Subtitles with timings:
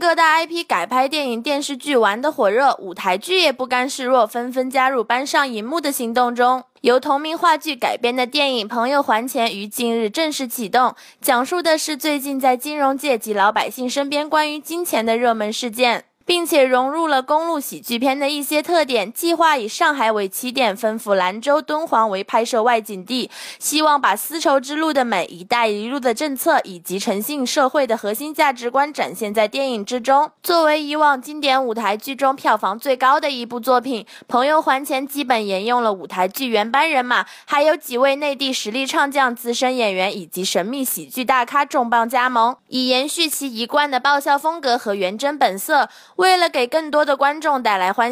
[0.00, 6.64] 各大 IP 改拍电影、电视剧玩得火热，舞台剧也不甘示弱，纷纷加入搬上荧幕的行动中。
[6.80, 16.06] 由同名话剧改编的电影《朋友还钱》于近日正式启动，讲述的是最近在金融界及老百姓身边关于金钱的热门事件。
[16.24, 30.30] 并且融入了公路喜剧片的一些特点，计划以上海为起点，吩咐兰州、敦煌为拍摄外景地，希望把丝绸之路的美、一带一路的政策以及诚信社会的核心价值观展现在电影之中。
[30.42, 45.88] 作为以往经典舞台剧中票房最高的一部作品，《朋友还钱》基本沿用了舞台剧原班人马，还有几位内地实力唱将、资深演员以及神秘喜剧大咖重磅加盟，以延续其一贯的爆笑风格和原真本色。
[46.20, 48.08] 为了给更多的观众带来欢。